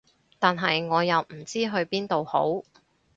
[0.39, 2.63] 但係我又唔知去邊度好